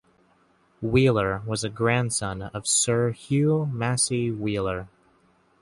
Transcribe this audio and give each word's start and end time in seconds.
Wheeler 0.81 1.43
was 1.45 1.63
a 1.63 1.69
grandson 1.69 2.41
of 2.41 2.65
Sir 2.65 3.11
Hugh 3.11 3.67
Massy 3.71 4.31
Wheeler. 4.31 4.87